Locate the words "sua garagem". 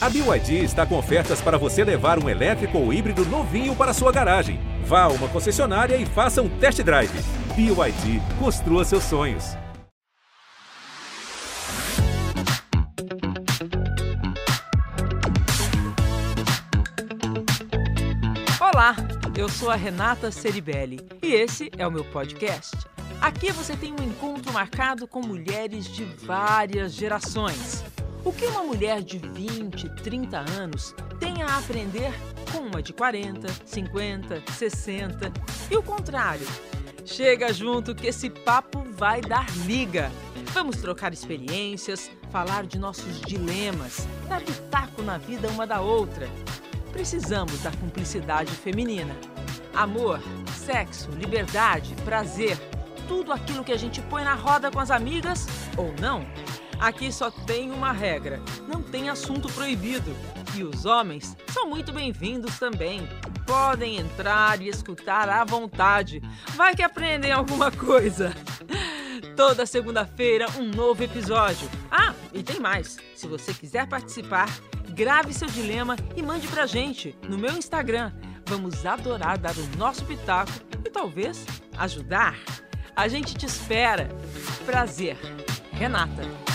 3.92-4.60